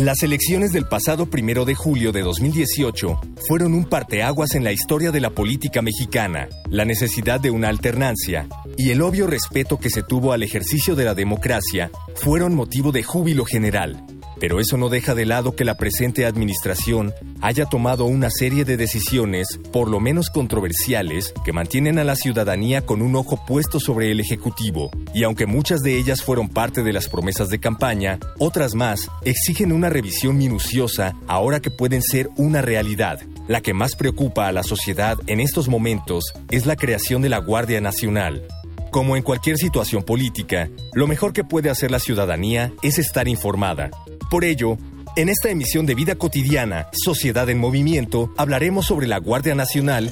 [0.00, 5.10] Las elecciones del pasado primero de julio de 2018 fueron un parteaguas en la historia
[5.10, 10.02] de la política mexicana, la necesidad de una alternancia y el obvio respeto que se
[10.02, 14.02] tuvo al ejercicio de la democracia fueron motivo de júbilo general.
[14.40, 17.12] Pero eso no deja de lado que la presente administración
[17.42, 22.86] haya tomado una serie de decisiones, por lo menos controversiales, que mantienen a la ciudadanía
[22.86, 24.90] con un ojo puesto sobre el Ejecutivo.
[25.14, 29.72] Y aunque muchas de ellas fueron parte de las promesas de campaña, otras más exigen
[29.72, 33.20] una revisión minuciosa ahora que pueden ser una realidad.
[33.46, 37.38] La que más preocupa a la sociedad en estos momentos es la creación de la
[37.38, 38.46] Guardia Nacional,
[38.90, 43.90] como en cualquier situación política, lo mejor que puede hacer la ciudadanía es estar informada.
[44.30, 44.78] Por ello,
[45.16, 50.08] en esta emisión de Vida Cotidiana, Sociedad en Movimiento, hablaremos sobre la Guardia Nacional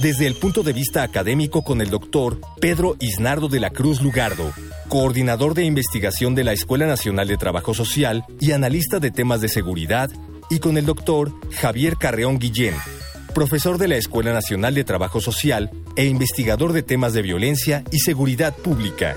[0.00, 4.52] desde el punto de vista académico con el doctor Pedro Isnardo de la Cruz Lugardo,
[4.88, 9.48] coordinador de investigación de la Escuela Nacional de Trabajo Social y analista de temas de
[9.48, 10.10] seguridad,
[10.48, 12.74] y con el doctor Javier Carreón Guillén,
[13.34, 17.98] profesor de la Escuela Nacional de Trabajo Social e investigador de temas de violencia y
[17.98, 19.16] seguridad pública.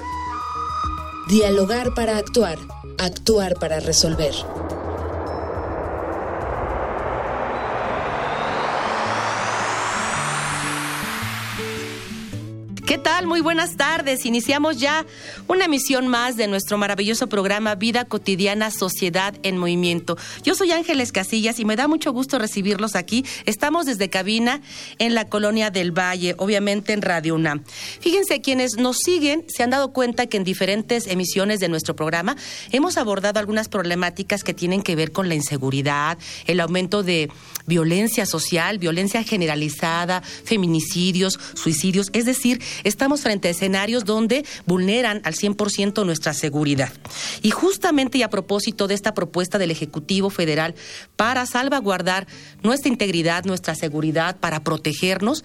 [1.29, 2.57] Dialogar para actuar,
[2.99, 4.33] actuar para resolver.
[12.89, 13.27] ¿Qué tal?
[13.27, 14.25] Muy buenas tardes.
[14.25, 15.05] Iniciamos ya
[15.47, 20.17] una emisión más de nuestro maravilloso programa Vida Cotidiana, Sociedad en Movimiento.
[20.43, 23.23] Yo soy Ángeles Casillas y me da mucho gusto recibirlos aquí.
[23.45, 24.61] Estamos desde cabina
[24.97, 27.63] en la colonia del Valle, obviamente en Radio UNAM.
[27.99, 32.37] Fíjense, quienes nos siguen se han dado cuenta que en diferentes emisiones de nuestro programa
[32.71, 37.29] hemos abordado algunas problemáticas que tienen que ver con la inseguridad, el aumento de
[37.67, 45.35] violencia social, violencia generalizada, feminicidios, suicidios, es decir, estamos frente a escenarios donde vulneran al
[45.35, 46.91] 100% nuestra seguridad.
[47.41, 50.75] Y justamente y a propósito de esta propuesta del Ejecutivo Federal
[51.15, 52.27] para salvaguardar
[52.63, 55.43] nuestra integridad, nuestra seguridad, para protegernos,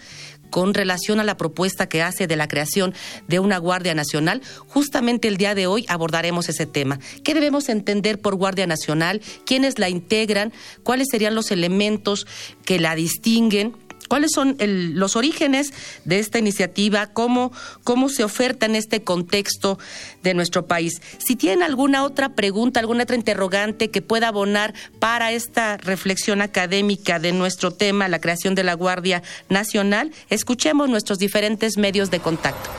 [0.55, 2.95] con relación a la propuesta que hace de la creación
[3.27, 4.41] de una Guardia Nacional.
[4.69, 7.01] Justamente el día de hoy abordaremos ese tema.
[7.25, 9.21] ¿Qué debemos entender por Guardia Nacional?
[9.47, 10.53] ¿Quiénes la integran?
[10.85, 12.27] ¿Cuáles serían los elementos
[12.65, 13.75] que la distinguen?
[14.09, 15.73] ¿Cuáles son los orígenes
[16.05, 17.07] de esta iniciativa?
[17.07, 17.53] ¿Cómo,
[17.85, 19.79] ¿Cómo se oferta en este contexto
[20.23, 21.01] de nuestro país?
[21.19, 27.19] Si tienen alguna otra pregunta, alguna otra interrogante que pueda abonar para esta reflexión académica
[27.19, 32.71] de nuestro tema, la creación de la Guardia Nacional, escuchemos nuestros diferentes medios de contacto.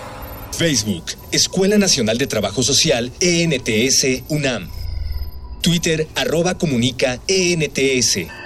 [0.52, 4.70] Facebook, Escuela Nacional de Trabajo Social, ENTS, UNAM.
[5.62, 8.45] Twitter, arroba comunica, ENTS.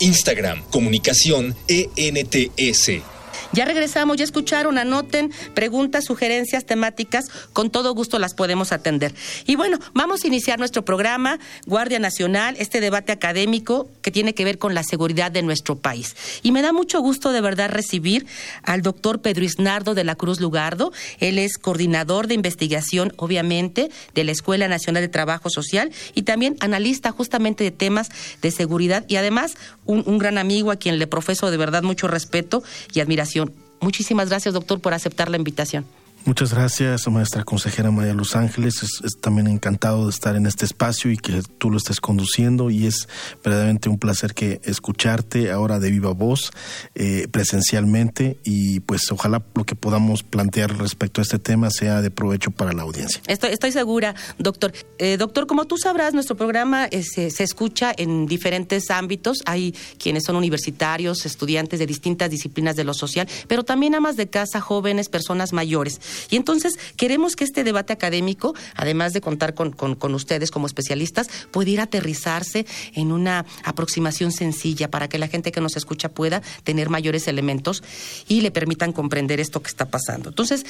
[0.00, 3.15] Instagram, comunicación ENTS.
[3.52, 9.14] Ya regresamos, ya escucharon, anoten preguntas, sugerencias, temáticas, con todo gusto las podemos atender.
[9.46, 14.44] Y bueno, vamos a iniciar nuestro programa, Guardia Nacional, este debate académico que tiene que
[14.44, 16.16] ver con la seguridad de nuestro país.
[16.42, 18.26] Y me da mucho gusto de verdad recibir
[18.62, 20.92] al doctor Pedro Isnardo de la Cruz Lugardo.
[21.20, 26.56] Él es coordinador de investigación, obviamente, de la Escuela Nacional de Trabajo Social y también
[26.60, 28.10] analista justamente de temas
[28.42, 32.08] de seguridad y además un, un gran amigo a quien le profeso de verdad mucho
[32.08, 33.45] respeto y admiración
[33.80, 35.84] Muchísimas gracias, doctor, por aceptar la invitación.
[36.26, 38.82] Muchas gracias, maestra consejera María Los Ángeles.
[38.82, 42.86] Es, también encantado de estar en este espacio y que tú lo estés conduciendo y
[42.86, 43.08] es
[43.44, 46.50] verdaderamente un placer que escucharte ahora de viva voz,
[46.96, 52.10] eh, presencialmente y pues ojalá lo que podamos plantear respecto a este tema sea de
[52.10, 53.22] provecho para la audiencia.
[53.28, 54.72] Estoy, estoy segura, doctor.
[54.98, 59.42] Eh, doctor, como tú sabrás, nuestro programa eh, se, se escucha en diferentes ámbitos.
[59.46, 64.26] Hay quienes son universitarios, estudiantes de distintas disciplinas de lo social, pero también amas de
[64.26, 66.00] casa, jóvenes, personas mayores.
[66.30, 71.28] Y entonces queremos que este debate académico, además de contar con, con, ustedes como especialistas,
[71.50, 76.90] pudiera aterrizarse en una aproximación sencilla para que la gente que nos escucha pueda tener
[76.90, 77.82] mayores elementos
[78.28, 80.30] y le permitan comprender esto que está pasando.
[80.30, 80.64] Entonces,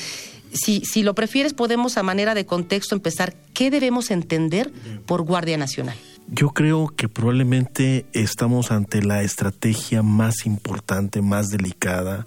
[0.53, 4.73] si, si lo prefieres, podemos a manera de contexto empezar, ¿qué debemos entender
[5.07, 5.97] por Guardia Nacional?
[6.29, 12.27] Yo creo que probablemente estamos ante la estrategia más importante, más delicada,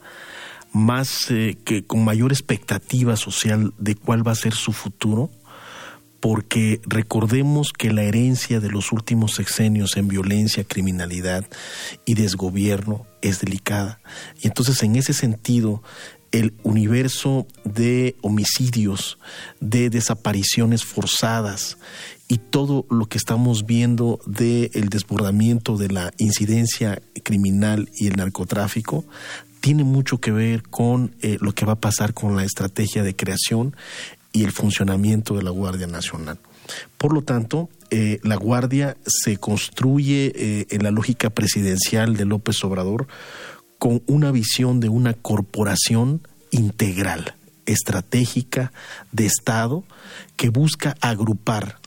[0.72, 5.30] más eh, que con mayor expectativa social de cuál va a ser su futuro
[6.20, 11.46] porque recordemos que la herencia de los últimos sexenios en violencia, criminalidad
[12.06, 14.00] y desgobierno es delicada.
[14.42, 15.82] Y entonces en ese sentido,
[16.32, 19.18] el universo de homicidios,
[19.60, 21.78] de desapariciones forzadas
[22.28, 28.18] y todo lo que estamos viendo del el desbordamiento de la incidencia criminal y el
[28.18, 29.06] narcotráfico
[29.60, 33.16] tiene mucho que ver con eh, lo que va a pasar con la estrategia de
[33.16, 33.76] creación
[34.32, 36.40] y el funcionamiento de la Guardia Nacional.
[36.98, 42.64] Por lo tanto, eh, la Guardia se construye eh, en la lógica presidencial de López
[42.64, 43.08] Obrador
[43.80, 46.22] con una visión de una corporación
[46.52, 47.36] integral,
[47.66, 48.72] estratégica,
[49.12, 49.84] de Estado,
[50.36, 51.80] que busca agrupar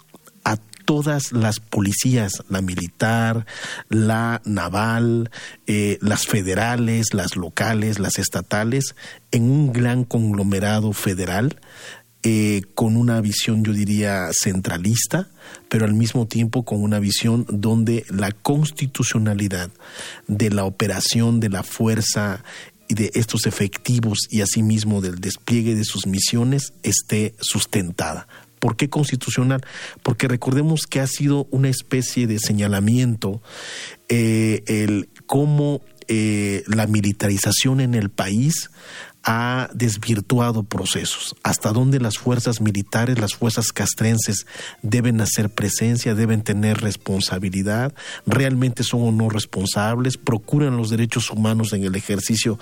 [0.84, 3.46] todas las policías, la militar,
[3.88, 5.30] la naval,
[5.66, 8.94] eh, las federales, las locales, las estatales,
[9.30, 11.56] en un gran conglomerado federal
[12.24, 15.28] eh, con una visión, yo diría, centralista,
[15.68, 19.70] pero al mismo tiempo con una visión donde la constitucionalidad
[20.28, 22.44] de la operación de la fuerza
[22.86, 28.28] y de estos efectivos y asimismo del despliegue de sus misiones esté sustentada.
[28.62, 29.60] ¿Por qué constitucional?
[30.04, 33.42] Porque recordemos que ha sido una especie de señalamiento
[34.08, 38.70] eh, el cómo eh, la militarización en el país
[39.24, 44.46] ha desvirtuado procesos, hasta donde las fuerzas militares, las fuerzas castrenses
[44.82, 47.94] deben hacer presencia, deben tener responsabilidad,
[48.26, 52.58] realmente son o no responsables, procuran los derechos humanos en el ejercicio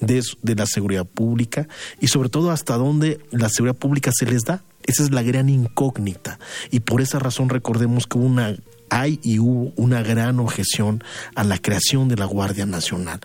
[0.00, 1.68] de, de la seguridad pública
[2.00, 4.62] y sobre todo hasta dónde la seguridad pública se les da.
[4.84, 6.38] Esa es la gran incógnita
[6.70, 8.56] y por esa razón recordemos que una
[8.92, 11.02] hay y hubo una gran objeción
[11.34, 13.20] a la creación de la Guardia Nacional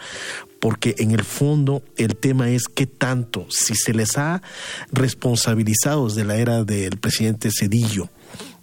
[0.59, 4.41] porque en el fondo el tema es qué tanto, si se les ha
[4.91, 8.09] responsabilizado desde la era del presidente Cedillo,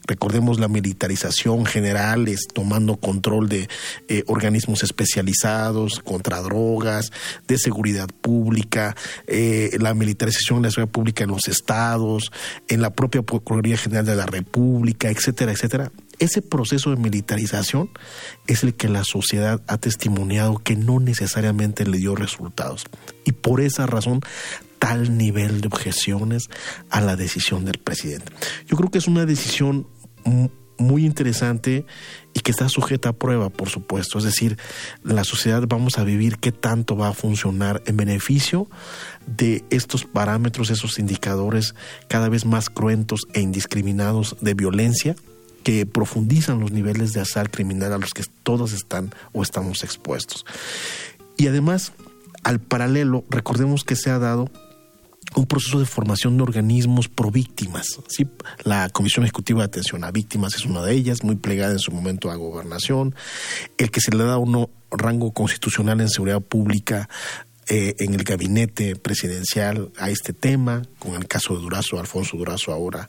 [0.07, 3.69] recordemos la militarización generales tomando control de
[4.09, 7.11] eh, organismos especializados contra drogas,
[7.49, 8.97] de seguridad pública,
[9.27, 12.33] eh, la militarización de la seguridad pública en los estados,
[12.69, 15.91] en la propia Procuraduría General de la República, etcétera, etcétera.
[16.19, 17.91] Ese proceso de militarización
[18.47, 22.85] es el que la sociedad ha testimoniado que no necesariamente le dio resultados.
[23.25, 24.21] Y por esa razón,
[24.79, 26.49] tal nivel de objeciones
[26.91, 28.33] a la decisión del presidente.
[28.67, 29.87] Yo creo que es una decisión
[30.79, 31.87] muy interesante
[32.33, 34.19] y que está sujeta a prueba, por supuesto.
[34.19, 34.59] Es decir,
[35.03, 38.69] la sociedad vamos a vivir qué tanto va a funcionar en beneficio
[39.27, 41.75] de estos parámetros, esos indicadores
[42.09, 45.17] cada vez más cruentos e indiscriminados de violencia
[45.65, 50.45] que profundizan los niveles de azar criminal a los que todos están o estamos expuestos.
[51.37, 51.93] Y además,
[52.45, 54.51] al paralelo, recordemos que se ha dado
[55.35, 57.99] un proceso de formación de organismos pro víctimas.
[58.09, 58.29] ¿sí?
[58.63, 61.91] La Comisión Ejecutiva de Atención a Víctimas es una de ellas, muy plegada en su
[61.91, 63.15] momento a gobernación.
[63.79, 67.09] El que se le da uno rango constitucional en seguridad pública
[67.69, 72.73] eh, en el gabinete presidencial a este tema, con el caso de Durazo, Alfonso Durazo
[72.73, 73.09] ahora,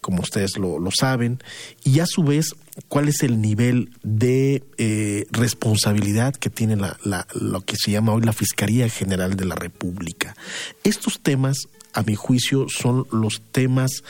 [0.00, 1.42] como ustedes lo, saben,
[1.82, 2.54] y a su vez,
[2.88, 6.96] cuál es el nivel de eh, responsabilidad que tiene la,
[7.34, 10.36] lo que se llama hoy la Fiscalía General de la República.
[10.84, 14.04] Estos temas, a mi juicio, son los temas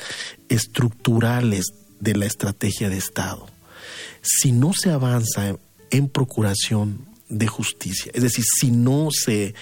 [0.48, 1.66] estructurales
[2.00, 3.46] de la estrategia de Estado.
[4.20, 5.56] Si no se avanza
[5.90, 8.12] en procuración de justicia.
[8.14, 9.54] Es decir, si no se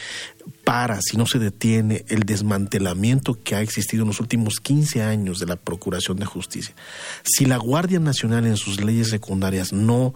[0.65, 5.39] para, si no se detiene el desmantelamiento que ha existido en los últimos 15 años
[5.39, 6.75] de la Procuración de Justicia,
[7.23, 10.15] si la Guardia Nacional en sus leyes secundarias no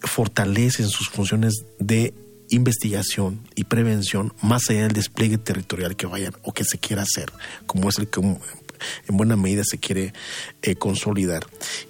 [0.00, 2.14] fortalece sus funciones de
[2.50, 7.32] investigación y prevención más allá del despliegue territorial que vayan o que se quiera hacer,
[7.66, 10.12] como es el que en buena medida se quiere
[10.62, 11.46] eh, consolidar.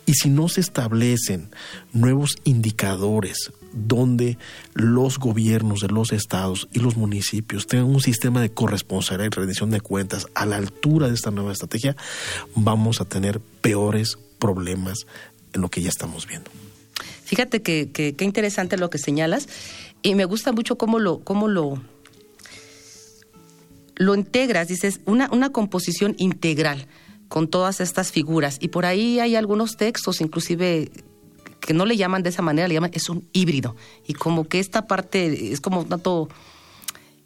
[0.07, 1.51] Y si no se establecen
[1.93, 4.39] nuevos indicadores donde
[4.75, 9.71] los gobiernos de los estados y los municipios tengan un sistema de corresponsabilidad y rendición
[9.71, 11.97] de cuentas a la altura de esta nueva estrategia,
[12.55, 15.07] vamos a tener peores problemas
[15.53, 16.51] en lo que ya estamos viendo.
[17.25, 19.49] Fíjate que, qué interesante lo que señalas
[20.03, 21.83] y me gusta mucho cómo lo, cómo lo,
[23.97, 26.87] lo integras, dices, una, una composición integral
[27.29, 28.59] con todas estas figuras.
[28.61, 30.91] Y por ahí hay algunos textos, inclusive
[31.63, 33.77] que no le llaman de esa manera, le llaman, es un híbrido.
[34.07, 36.29] Y como que esta parte es como un tanto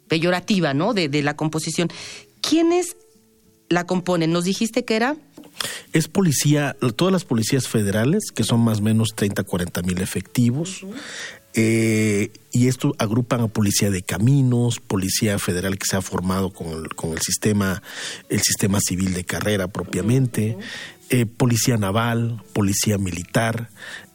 [0.07, 0.93] peyorativa, ¿no?
[0.93, 1.89] De, de la composición.
[2.41, 2.95] ¿Quiénes
[3.69, 4.31] la componen?
[4.31, 5.17] Nos dijiste que era...
[5.91, 10.85] Es policía, todas las policías federales, que son más o menos 30, 40 mil efectivos.
[11.55, 16.67] Eh, y esto agrupan a policía de caminos, policía federal que se ha formado con
[16.67, 17.81] el, con el sistema,
[18.29, 20.55] el sistema civil de carrera propiamente,
[21.09, 23.69] eh, policía naval, policía militar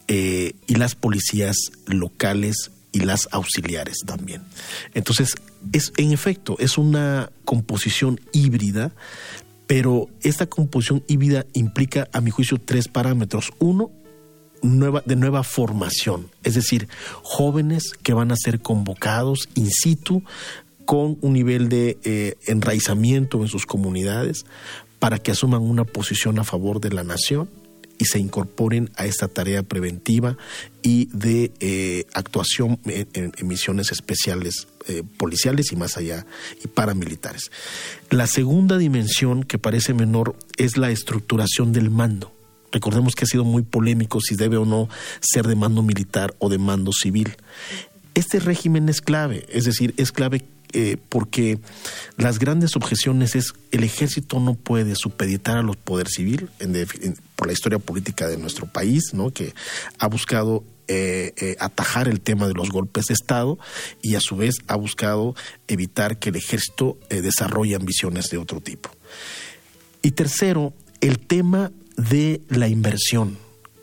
[0.08, 1.56] eh, y las policías
[1.86, 4.42] locales y las auxiliares también.
[4.94, 5.34] Entonces,
[5.72, 8.92] es en efecto, es una composición híbrida,
[9.66, 13.52] pero esta composición híbrida implica, a mi juicio, tres parámetros.
[13.58, 13.90] Uno,
[14.62, 16.88] nueva, de nueva formación, es decir,
[17.22, 20.22] jóvenes que van a ser convocados in situ
[20.84, 24.44] con un nivel de eh, enraizamiento en sus comunidades
[24.98, 27.48] para que asuman una posición a favor de la nación
[27.98, 30.36] y se incorporen a esta tarea preventiva
[30.82, 36.26] y de eh, actuación en, misiones especiales eh, policiales y más allá
[36.64, 37.50] y paramilitares.
[38.10, 42.32] La segunda dimensión que parece menor es la estructuración del mando.
[42.72, 44.88] Recordemos que ha sido muy polémico si debe o no
[45.20, 47.36] ser de mando militar o de mando civil.
[48.14, 51.58] Este régimen es clave, es decir, es clave eh, porque
[52.16, 56.48] las grandes objeciones es el ejército no puede supeditar a los poder civil
[57.36, 59.30] por la historia política de nuestro país, ¿no?
[59.30, 59.54] que
[59.98, 63.58] ha buscado eh, eh, atajar el tema de los golpes de Estado
[64.02, 65.34] y a su vez ha buscado
[65.68, 68.90] evitar que el ejército desarrolle ambiciones de otro tipo.
[70.02, 73.38] Y tercero, el tema de la inversión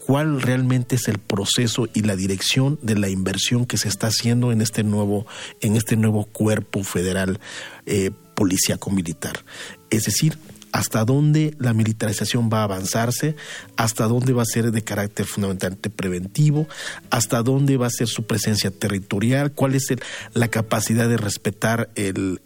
[0.09, 4.51] cuál realmente es el proceso y la dirección de la inversión que se está haciendo
[4.51, 5.27] en este nuevo,
[5.61, 7.39] en este nuevo cuerpo federal
[7.85, 9.45] eh, policíaco militar.
[9.91, 10.39] Es decir,
[10.71, 13.35] hasta dónde la militarización va a avanzarse,
[13.75, 16.67] hasta dónde va a ser de carácter fundamentalmente preventivo,
[17.09, 19.87] hasta dónde va a ser su presencia territorial, cuál es
[20.33, 22.39] la capacidad de respetar el,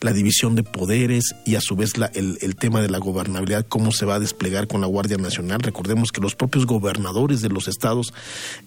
[0.00, 3.92] la división de poderes y a su vez el, el tema de la gobernabilidad, cómo
[3.92, 5.60] se va a desplegar con la Guardia Nacional.
[5.60, 8.12] Recordemos que los propios gobernadores de los estados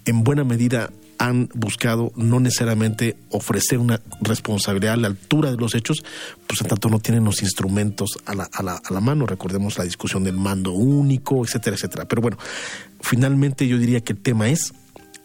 [0.06, 5.76] en buena medida han buscado no necesariamente ofrecer una responsabilidad a la altura de los
[5.76, 6.04] hechos,
[6.46, 9.26] pues en tanto no tienen los instrumentos a la, a la, a la mano.
[9.26, 12.06] Recordemos la discusión del mando único, etcétera, etcétera.
[12.06, 12.38] Pero bueno,
[13.02, 14.74] finalmente yo diría que el tema es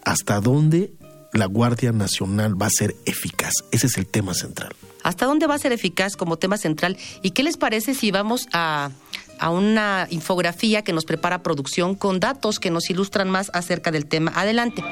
[0.04, 0.92] hasta dónde
[1.32, 3.54] la Guardia Nacional va a ser eficaz.
[3.70, 4.74] Ese es el tema central.
[5.02, 6.96] ¿Hasta dónde va a ser eficaz como tema central?
[7.22, 8.90] ¿Y qué les parece si vamos a,
[9.38, 14.06] a una infografía que nos prepara producción con datos que nos ilustran más acerca del
[14.06, 14.32] tema?
[14.34, 14.84] Adelante.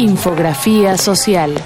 [0.00, 1.62] Infografía social.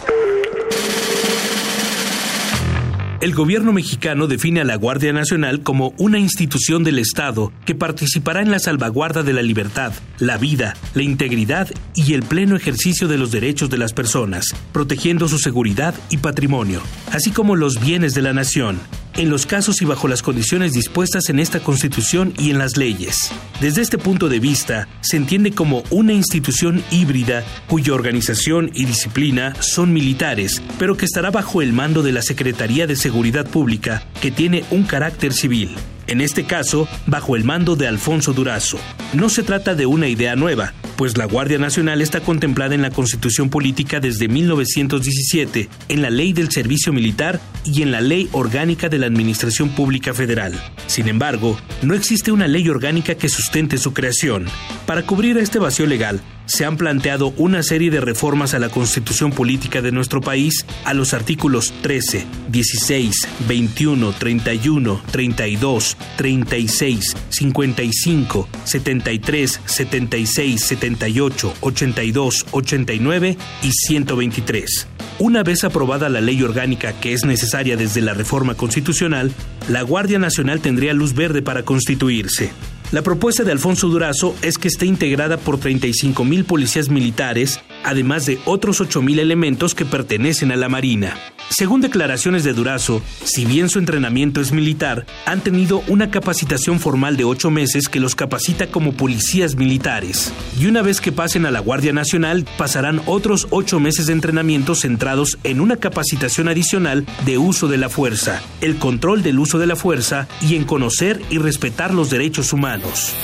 [3.21, 8.43] El gobierno mexicano define a la Guardia Nacional como una institución del Estado que participará
[8.43, 13.19] en la salvaguarda de la libertad, la vida, la integridad y el pleno ejercicio de
[13.19, 18.23] los derechos de las personas, protegiendo su seguridad y patrimonio, así como los bienes de
[18.23, 18.81] la nación,
[19.17, 23.31] en los casos y bajo las condiciones dispuestas en esta Constitución y en las leyes.
[23.61, 29.55] Desde este punto de vista, se entiende como una institución híbrida cuya organización y disciplina
[29.61, 34.31] son militares, pero que estará bajo el mando de la Secretaría de Seguridad Pública, que
[34.31, 38.79] tiene un carácter civil en este caso bajo el mando de Alfonso Durazo.
[39.13, 42.91] No se trata de una idea nueva, pues la Guardia Nacional está contemplada en la
[42.91, 48.89] Constitución Política desde 1917, en la Ley del Servicio Militar y en la Ley Orgánica
[48.89, 50.53] de la Administración Pública Federal.
[50.87, 54.47] Sin embargo, no existe una ley orgánica que sustente su creación.
[54.87, 59.33] Para cubrir este vacío legal, se han planteado una serie de reformas a la constitución
[59.33, 69.61] política de nuestro país a los artículos 13, 16, 21, 31, 32, 36, 55, 73,
[69.65, 74.89] 76, 78, 82, 89 y 123.
[75.19, 79.33] Una vez aprobada la ley orgánica que es necesaria desde la reforma constitucional,
[79.69, 82.53] la Guardia Nacional tendría luz verde para constituirse.
[82.95, 88.27] La propuesta de Alfonso Durazo es que esté integrada por 35 mil policías militares, además
[88.27, 91.17] de otros 8 mil elementos que pertenecen a la Marina.
[91.51, 97.17] Según declaraciones de Durazo, si bien su entrenamiento es militar, han tenido una capacitación formal
[97.17, 100.33] de ocho meses que los capacita como policías militares.
[100.59, 104.75] Y una vez que pasen a la Guardia Nacional, pasarán otros ocho meses de entrenamiento
[104.75, 109.67] centrados en una capacitación adicional de uso de la fuerza, el control del uso de
[109.67, 113.15] la fuerza y en conocer y respetar los derechos humanos.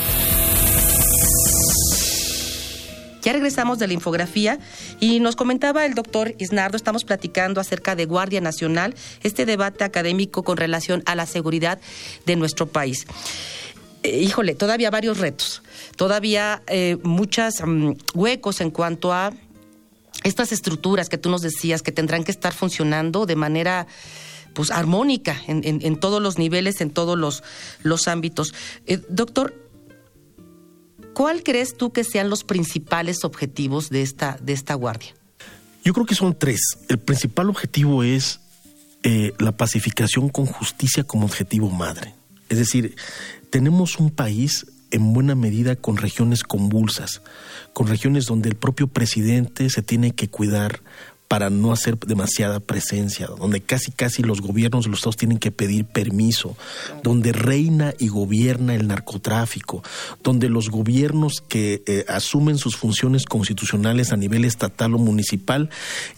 [3.21, 4.59] Ya regresamos de la infografía
[4.99, 10.43] y nos comentaba el doctor Isnardo, estamos platicando acerca de Guardia Nacional, este debate académico
[10.43, 11.79] con relación a la seguridad
[12.25, 13.05] de nuestro país.
[14.03, 15.61] Eh, híjole, todavía varios retos,
[15.95, 19.31] todavía eh, muchos mm, huecos en cuanto a
[20.23, 23.87] estas estructuras que tú nos decías que tendrán que estar funcionando de manera
[24.53, 27.41] pues armónica en, todos los niveles, en todos los,
[27.83, 28.53] los ámbitos.
[28.85, 29.53] Eh, doctor,
[31.13, 35.13] ¿Cuál crees tú que sean los principales objetivos de esta, de esta guardia?
[35.83, 36.61] Yo creo que son tres.
[36.89, 38.39] El principal objetivo es
[39.03, 42.13] eh, la pacificación con justicia como objetivo madre.
[42.49, 42.95] Es decir,
[43.49, 47.21] tenemos un país en buena medida con regiones convulsas,
[47.73, 50.81] con regiones donde el propio presidente se tiene que cuidar
[51.31, 55.49] para no hacer demasiada presencia, donde casi casi los gobiernos de los estados tienen que
[55.49, 56.57] pedir permiso,
[57.03, 59.81] donde reina y gobierna el narcotráfico,
[60.25, 65.69] donde los gobiernos que eh, asumen sus funciones constitucionales a nivel estatal o municipal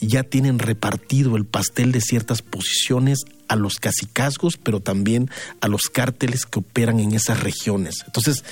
[0.01, 5.29] ya tienen repartido el pastel de ciertas posiciones a los cacicazgos, pero también
[5.61, 8.03] a los cárteles que operan en esas regiones.
[8.05, 8.43] Entonces,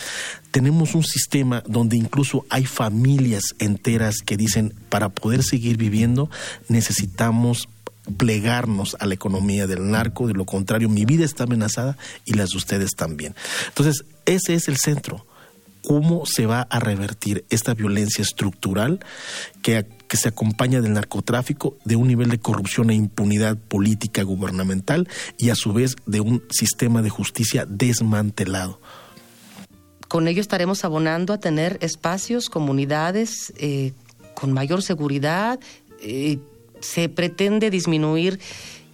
[0.52, 6.30] tenemos un sistema donde incluso hay familias enteras que dicen, para poder seguir viviendo,
[6.68, 7.68] necesitamos
[8.18, 12.50] plegarnos a la economía del narco, de lo contrario mi vida está amenazada y las
[12.50, 13.36] de ustedes también.
[13.68, 15.26] Entonces, ese es el centro.
[15.84, 19.00] ¿Cómo se va a revertir esta violencia estructural
[19.64, 25.08] que, que se acompaña del narcotráfico, de un nivel de corrupción e impunidad política gubernamental
[25.38, 28.82] y a su vez de un sistema de justicia desmantelado?
[30.10, 33.94] Con ello estaremos abonando a tener espacios, comunidades eh,
[34.36, 35.62] con mayor seguridad.
[36.02, 36.40] Eh,
[36.82, 38.42] se pretende disminuir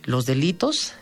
[0.04, 0.94] los delitos.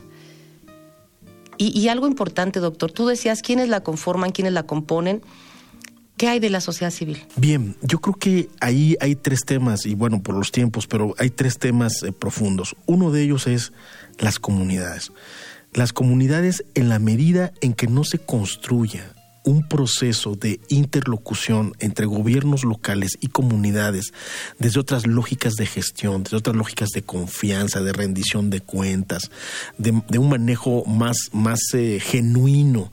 [1.57, 5.21] Y, y, algo importante, doctor, tú decías quiénes la conforman, quiénes la componen.
[6.17, 7.25] ¿Qué hay de la sociedad civil?
[7.35, 11.29] Bien, yo creo que ahí hay tres temas, y bueno, por los tiempos, pero hay
[11.29, 12.75] tres temas eh, profundos.
[12.85, 13.73] Uno de ellos es
[14.17, 15.11] las comunidades.
[15.73, 19.13] Las comunidades en la medida en que no se construya
[19.45, 24.11] un proceso de interlocución entre gobiernos locales y comunidades
[24.57, 29.29] desde otras lógicas de gestión, desde otras lógicas de confianza, de rendición de cuentas,
[29.77, 32.91] de, un manejo más, más eh, genuino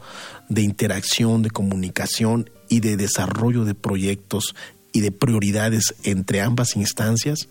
[0.49, 4.55] de interacción, de comunicación y de desarrollo de proyectos
[4.93, 7.51] y de prioridades entre ambas instancias,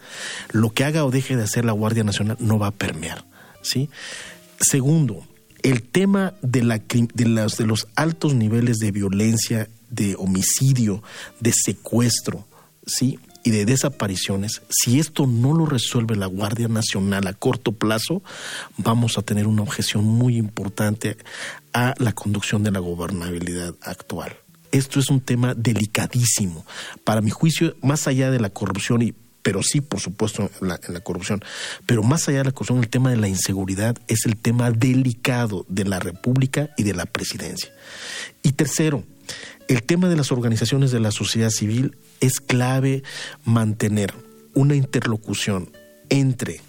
[0.51, 3.24] lo que haga o deje de hacer la Guardia Nacional no va a permear.
[3.62, 3.92] ¿sí?
[4.60, 5.24] Segundo,
[5.62, 11.04] el tema de, la, de, los, de los altos niveles de violencia, de homicidio,
[11.40, 12.48] de secuestro,
[12.88, 13.20] ¿sí?
[13.44, 18.24] y de desapariciones, si esto no lo resuelve la Guardia Nacional a corto plazo,
[18.78, 21.15] vamos a tener una objeción muy importante
[21.74, 24.36] a la conducción de la gobernabilidad actual.
[24.71, 26.65] Esto es un tema delicadísimo.
[27.03, 30.77] Para mi juicio, más allá de la corrupción y pero sí, por supuesto, en la,
[30.99, 31.43] corrupción.
[31.86, 35.65] Pero más allá de la corrupción, el tema de la inseguridad es el tema delicado
[35.67, 37.71] de la República y de la presidencia.
[38.43, 39.03] Y tercero,
[39.67, 43.03] el tema de las organizaciones de la sociedad civil es clave
[43.43, 44.13] mantener
[44.53, 45.71] una interlocución
[46.10, 46.62] entre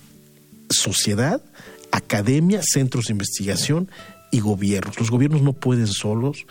[0.71, 1.43] sociedad,
[1.91, 3.91] academia, centros de investigación
[4.31, 4.99] y gobiernos.
[4.99, 6.47] Los gobiernos no pueden solos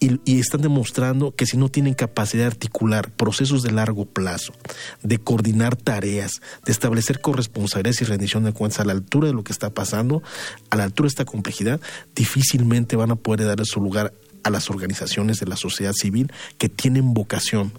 [0.00, 4.54] y, están demostrando que si no tienen capacidad de articular procesos de largo plazo,
[5.02, 9.44] de coordinar tareas, de establecer corresponsabilidades y rendición de cuentas a la altura de lo
[9.44, 10.22] que está pasando,
[10.70, 11.80] a la altura de esta complejidad,
[12.14, 16.70] difícilmente van a poder darle su lugar a las organizaciones de la sociedad civil que
[16.70, 17.72] tienen vocación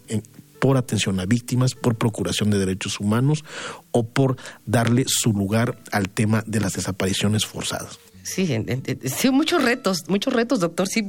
[0.60, 3.44] por atención a víctimas, por procuración de derechos humanos
[3.90, 8.00] o por darle su lugar al tema de las desapariciones forzadas.
[8.22, 8.48] Sí,
[9.06, 10.88] sí muchos retos, muchos retos, doctor.
[10.88, 11.04] Sí,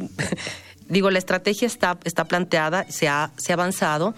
[0.92, 4.14] digo, la estrategia está, está planteada, se ha, se ha avanzado,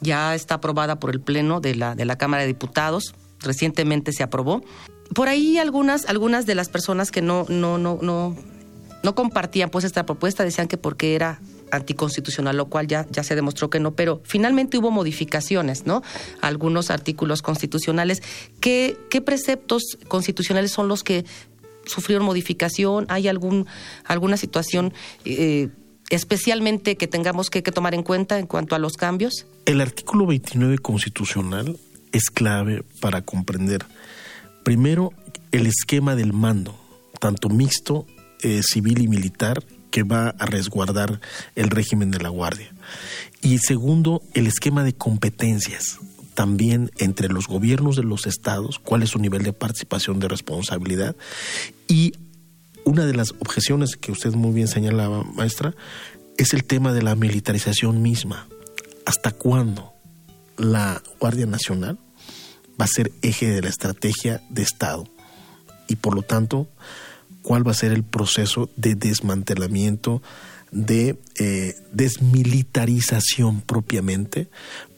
[0.00, 4.22] ya está aprobada por el Pleno de la, de la Cámara de Diputados, recientemente se
[4.22, 4.62] aprobó.
[5.14, 8.34] Por ahí algunas, algunas de las personas que no, no, no, no,
[9.02, 13.34] no compartían pues esta propuesta decían que porque era anticonstitucional, lo cual ya, ya se
[13.34, 16.02] demostró que no, pero finalmente hubo modificaciones, ¿no?
[16.40, 18.22] Algunos artículos constitucionales.
[18.60, 21.24] ¿Qué, qué preceptos constitucionales son los que
[21.84, 23.06] sufrieron modificación?
[23.08, 23.66] ¿Hay algún,
[24.04, 25.68] alguna situación eh,
[26.10, 29.46] especialmente que tengamos que, tomar en cuenta en cuanto a los cambios?
[29.66, 31.78] El artículo 29 constitucional
[32.12, 33.84] es clave para comprender,
[34.62, 35.12] primero,
[35.52, 36.78] el esquema del mando,
[37.20, 38.06] tanto mixto,
[38.42, 41.20] eh, civil y militar, que va a resguardar
[41.54, 42.72] el régimen de la Guardia.
[43.42, 45.98] Y segundo, el esquema de competencias,
[46.34, 51.14] también entre los gobiernos de los estados, cuál es su nivel de participación de responsabilidad
[51.86, 52.14] y
[52.84, 55.74] una de las objeciones que usted muy bien señalaba, maestra,
[56.36, 58.48] es el tema de la militarización misma.
[59.06, 59.92] ¿Hasta cuándo
[60.56, 61.98] la Guardia Nacional
[62.80, 65.08] va a ser eje de la estrategia de Estado?
[65.88, 66.68] Y por lo tanto,
[67.42, 70.22] ¿cuál va a ser el proceso de desmantelamiento,
[70.70, 74.48] de eh, desmilitarización propiamente,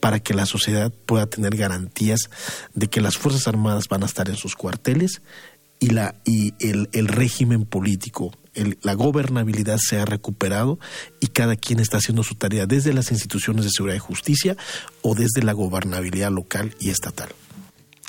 [0.00, 2.30] para que la sociedad pueda tener garantías
[2.74, 5.20] de que las Fuerzas Armadas van a estar en sus cuarteles
[5.78, 10.78] y, la, y el, el régimen político, el, la gobernabilidad se ha recuperado
[11.20, 14.56] y cada quien está haciendo su tarea desde las instituciones de seguridad y justicia
[15.02, 17.28] o desde la gobernabilidad local y estatal.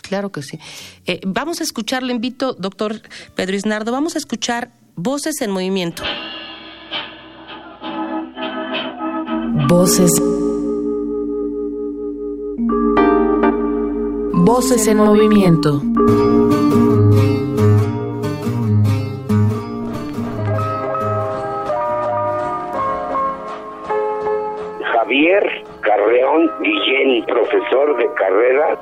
[0.01, 0.58] Claro que sí.
[1.06, 3.01] Eh, vamos a escuchar, le invito, doctor
[3.36, 6.03] Pedro Isnardo, vamos a escuchar Voces en Movimiento.
[9.67, 10.12] Voces.
[14.34, 15.84] Voces en movimiento.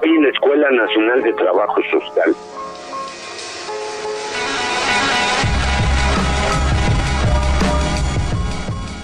[0.06, 2.36] Carrera en la Escuela Nacional de Trabajo Social.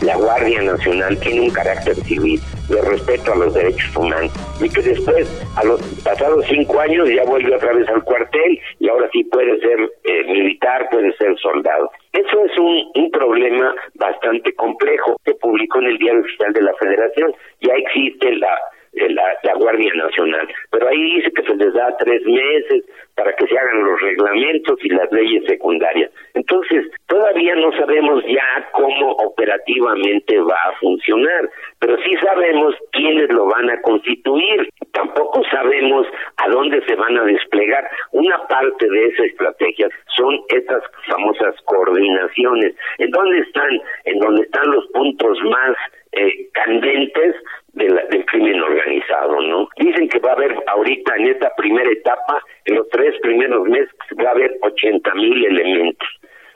[0.02, 4.82] la Guardia Nacional tiene un carácter civil de respeto a los derechos humanos y que
[4.82, 9.24] después, a los pasados cinco años, ya vuelve otra vez al cuartel y ahora sí
[9.26, 11.92] puede ser eh, militar, puede ser soldado.
[12.14, 16.74] Eso es un, un problema bastante complejo que publicó en el Diario Oficial de la
[16.80, 17.36] Federación.
[17.62, 18.58] Ya existe la
[18.94, 20.48] la, la, Guardia Nacional.
[20.72, 22.84] Pero ahí dice que se les da tres meses
[23.16, 26.12] para que se hagan los reglamentos y las leyes secundarias.
[26.34, 31.50] Entonces, todavía no sabemos ya cómo operativamente va a funcionar,
[31.80, 34.70] pero sí sabemos quiénes lo van a constituir.
[34.92, 37.90] Tampoco sabemos a dónde se van a desplegar.
[38.12, 42.76] Una parte de esa estrategia son estas famosas coordinaciones.
[42.98, 43.82] ¿En dónde están?
[44.06, 45.76] En dónde están los puntos más
[46.14, 47.36] eh, candentes
[47.74, 49.70] del crimen organizado, ¿no?
[49.78, 53.90] Dicen que va a haber ahorita en esta primera etapa, en los tres primeros meses,
[54.20, 56.08] va a haber 80 mil elementos.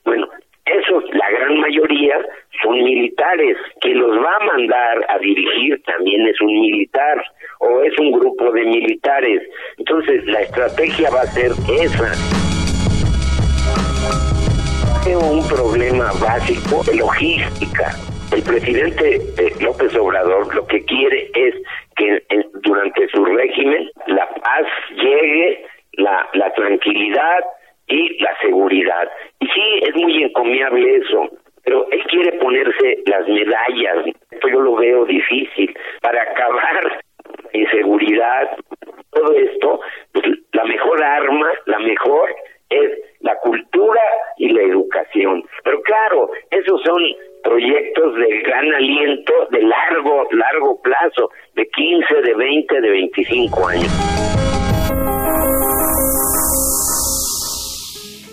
[0.03, 0.27] Bueno,
[0.65, 2.17] esos, la gran mayoría,
[2.61, 3.57] son militares.
[3.81, 7.23] Que los va a mandar a dirigir también es un militar
[7.59, 9.41] o es un grupo de militares.
[9.77, 12.11] Entonces, la estrategia va a ser esa.
[15.03, 17.91] Tengo un problema básico de logística
[18.31, 21.55] el presidente eh, López Obrador lo que quiere es
[21.95, 22.23] que
[22.61, 27.43] durante su régimen la paz llegue, la, la tranquilidad
[27.87, 29.09] y la seguridad.
[29.39, 31.29] Y sí, es muy encomiable eso,
[31.63, 34.05] pero él quiere ponerse las medallas.
[34.31, 35.75] Esto yo lo veo difícil.
[36.01, 37.03] Para acabar
[37.53, 38.57] inseguridad,
[39.11, 39.79] todo esto,
[40.13, 42.35] pues, la mejor arma, la mejor
[42.69, 44.01] es la cultura
[44.37, 45.43] y la educación.
[45.63, 47.01] Pero claro, esos son
[47.95, 53.91] proyectos de gran aliento, de largo, largo plazo, de 15, de 20, de 25 años.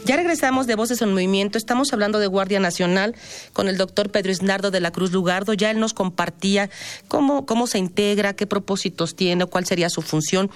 [0.05, 1.59] Ya regresamos de Voces en Movimiento.
[1.59, 3.15] Estamos hablando de Guardia Nacional
[3.53, 5.55] con el doctor Pedro Isnardo de la Cruz Lugardo.
[5.55, 6.71] Ya él nos compartía
[7.07, 10.51] cómo, cómo se integra, qué propósitos tiene, cuál sería su función.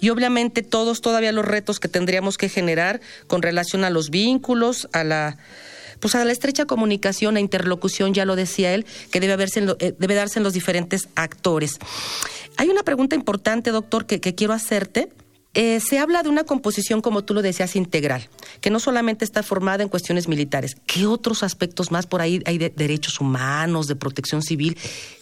[0.00, 4.88] Y obviamente todos todavía los retos que tendríamos que generar con relación a los vínculos,
[4.92, 5.36] a la
[6.00, 9.94] pues a la estrecha comunicación e interlocución, ya lo decía él, que debe, haberse eh,
[9.98, 11.78] debe darse en los diferentes actores.
[12.56, 15.08] Hay una pregunta importante, doctor, que, quiero hacerte.
[15.58, 18.28] Eh, se habla de una composición, como tú lo decías, integral,
[18.60, 20.76] que no solamente está formada en cuestiones militares.
[20.84, 24.76] ¿Qué otros aspectos más por ahí hay de derechos humanos, de protección civil?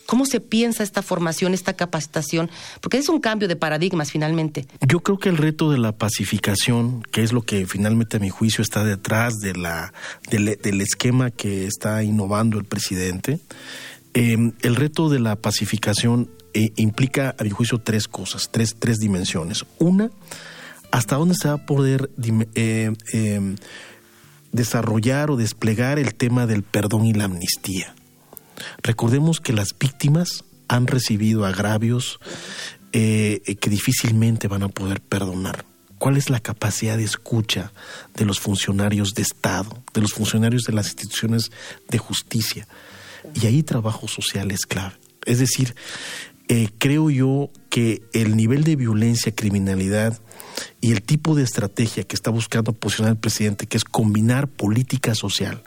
[0.07, 2.51] ¿Cómo se piensa esta formación, esta capacitación?
[2.81, 4.67] Porque es un cambio de paradigmas finalmente.
[4.81, 8.29] Yo creo que el reto de la pacificación, que es lo que finalmente a mi
[8.29, 9.95] juicio está detrás de la,
[10.31, 13.39] del, esquema que está innovando el presidente,
[14.15, 19.01] em, el reto de la pacificación eh, implica, a mi juicio, tres cosas, tres, tres
[19.01, 19.65] dimensiones.
[19.79, 20.11] Una,
[20.91, 22.11] hasta dónde se va a poder
[22.55, 23.57] eh, em,
[24.53, 27.95] desarrollar o desplegar el tema del perdón y la amnistía.
[28.83, 32.21] Recordemos que las víctimas han recibido agravios
[32.93, 35.65] eh, que difícilmente van a poder perdonar.
[35.99, 37.73] ¿Cuál es la capacidad de escucha
[38.15, 41.51] de los funcionarios de Estado, de los funcionarios de las instituciones
[41.89, 42.69] de justicia?
[43.35, 44.95] Y ahí trabajo social es clave.
[45.25, 45.75] Es decir,
[46.49, 50.21] eh, creo yo que el nivel de violencia, criminalidad
[50.81, 55.15] y el tipo de estrategia que está buscando posicionar el presidente, que es combinar política
[55.15, 55.63] social,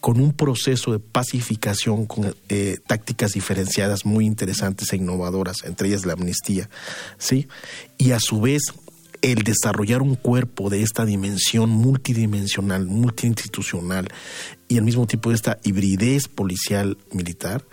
[0.00, 6.06] con un proceso de pacificación con eh, tácticas diferenciadas muy interesantes e innovadoras, entre ellas
[6.06, 6.68] la amnistía,
[7.18, 7.48] ¿sí?
[7.98, 8.62] Y a su vez
[9.22, 14.08] el desarrollar un cuerpo de esta dimensión multidimensional, multiinstitucional
[14.68, 17.64] y al mismo tiempo esta hibridez policial militar,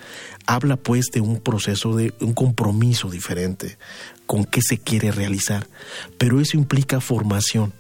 [0.46, 3.78] habla pues de un proceso de un compromiso diferente
[4.26, 5.68] con qué se quiere realizar,
[6.18, 7.74] pero eso implica formación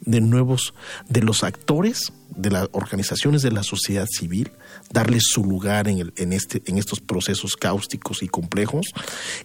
[0.00, 0.74] de nuevos
[1.08, 4.50] de los actores de las organizaciones de la sociedad civil,
[4.90, 8.86] darles su lugar en, el, en, este, en estos procesos cáusticos y complejos,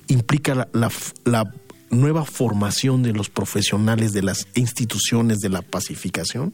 [0.08, 1.54] implica la,
[1.90, 6.54] nueva formación de los profesionales de las instituciones de la pacificación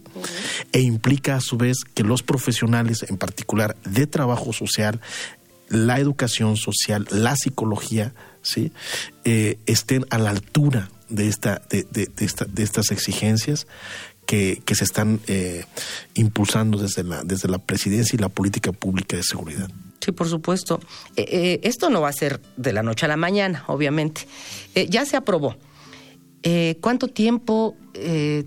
[0.72, 5.02] e implica a su vez que los profesionales, en particular de trabajo social,
[5.70, 8.72] la educación social, la psicología, ¿sí?
[9.24, 13.68] Eh, estén a la altura de, esta, de, de, de, esta, de estas exigencias
[14.26, 15.66] que, se están eh,
[16.14, 19.70] impulsando desde la, desde la presidencia y la política pública de seguridad.
[20.00, 20.80] Sí, por supuesto.
[21.16, 24.22] Eh, eh, esto no va a ser de la noche a la mañana, obviamente.
[24.90, 25.56] ya se aprobó.
[26.80, 27.76] ¿Cuánto tiempo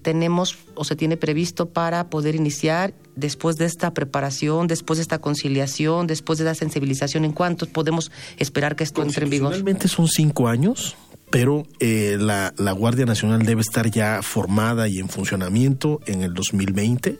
[0.02, 5.20] tenemos o se tiene previsto para poder iniciar después de esta preparación, después de esta
[5.20, 7.24] conciliación, después de la sensibilización?
[7.24, 9.52] ¿En cuánto podemos esperar que esto entre en vigor?
[9.52, 10.96] Realmente son cinco años
[11.30, 16.34] pero eh, la, la, Guardia Nacional debe estar ya formada y en funcionamiento en el
[16.34, 17.18] 2020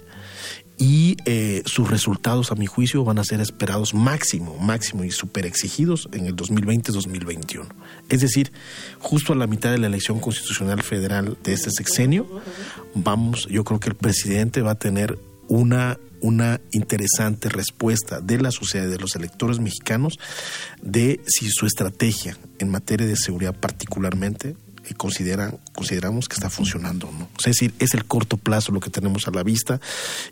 [0.76, 5.46] y eh, sus resultados, a mi juicio, van a ser esperados máximo, máximo y súper
[5.46, 7.66] exigidos en el 2020-2021.
[8.08, 8.52] Es decir,
[8.98, 12.26] justo a la mitad de la elección constitucional federal de este sexenio,
[12.94, 18.50] vamos, yo creo que el presidente va a tener una una interesante respuesta de la
[18.50, 20.18] sociedad, de los electores mexicanos,
[20.80, 27.10] de si su estrategia en materia de seguridad particularmente eh, consideran, consideramos que está funcionando
[27.12, 27.28] no.
[27.38, 29.80] es decir, es el corto plazo lo que tenemos a la vista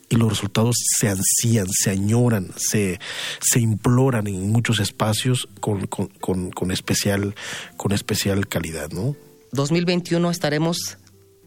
[0.09, 2.99] y los resultados se ansían, se añoran, se,
[3.41, 7.35] se imploran en muchos espacios con, con, con especial,
[7.77, 9.15] con especial calidad, ¿no?
[9.53, 10.97] 2021 estaremos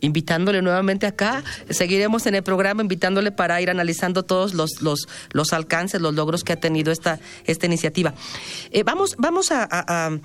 [0.05, 1.43] invitándole nuevamente acá.
[1.69, 6.43] Seguiremos en el programa invitándole para ir analizando todos los, los, los alcances, los logros
[6.43, 8.13] que ha tenido esta, esta iniciativa.
[8.71, 10.19] Eh, vamos vamos a,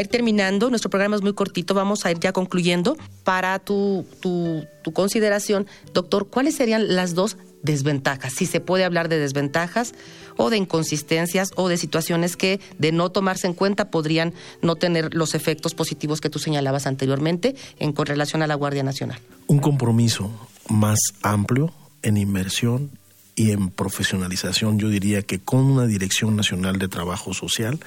[0.00, 0.70] ir terminando.
[0.70, 1.74] Nuestro programa es muy cortito.
[1.74, 2.96] Vamos a ir ya concluyendo.
[3.24, 8.32] Para tu, tu, tu consideración, doctor, ¿cuáles serían las dos desventajas?
[8.32, 9.94] Si se puede hablar de desventajas
[10.36, 15.14] o de inconsistencias o de situaciones que de no tomarse en cuenta podrían no tener
[15.14, 19.20] los efectos positivos que tú señalabas anteriormente en con relación a la Guardia Nacional.
[19.46, 20.30] Un compromiso
[20.68, 22.90] más amplio en inversión
[23.34, 27.78] y en profesionalización, yo diría que con una Dirección Nacional de Trabajo Social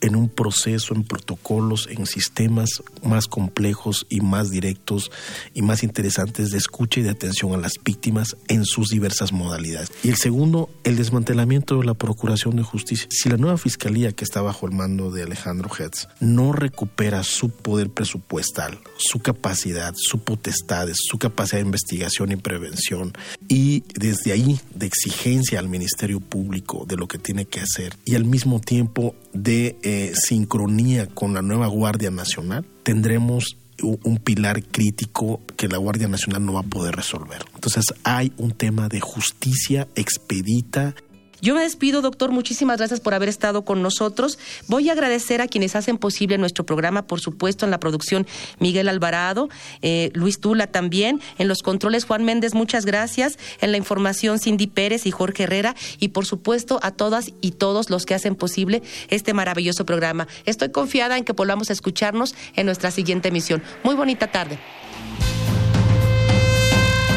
[0.00, 5.10] en un proceso, en protocolos, en sistemas más complejos y más directos
[5.54, 9.90] y más interesantes de escucha y de atención a las víctimas en sus diversas modalidades.
[10.02, 13.06] Y el segundo, el desmantelamiento de la Procuración de Justicia.
[13.10, 17.50] Si la nueva Fiscalía que está bajo el mando de Alejandro Hetz no recupera su
[17.50, 23.12] poder presupuestal, su capacidad, su potestades, su capacidad de investigación y prevención
[23.48, 28.14] y desde ahí de exigencia al Ministerio Público de lo que tiene que hacer y
[28.14, 35.40] al mismo tiempo de eh, sincronía con la nueva Guardia Nacional, tendremos un pilar crítico
[35.56, 37.42] que la Guardia Nacional no va a poder resolver.
[37.54, 40.94] Entonces hay un tema de justicia expedita
[41.40, 42.30] yo me despido, doctor.
[42.30, 44.38] Muchísimas gracias por haber estado con nosotros.
[44.68, 48.26] Voy a agradecer a quienes hacen posible nuestro programa, por supuesto, en la producción
[48.58, 49.48] Miguel Alvarado,
[49.82, 54.66] eh, Luis Tula también, en los controles Juan Méndez, muchas gracias, en la información Cindy
[54.66, 58.82] Pérez y Jorge Herrera, y por supuesto a todas y todos los que hacen posible
[59.08, 60.28] este maravilloso programa.
[60.44, 63.62] Estoy confiada en que volvamos a escucharnos en nuestra siguiente emisión.
[63.82, 64.58] Muy bonita tarde.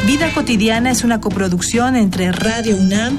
[0.06, 3.18] Vida cotidiana es una coproducción entre Radio UNAM